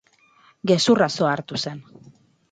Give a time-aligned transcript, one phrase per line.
[0.71, 1.83] Gezurraz ohartu zen.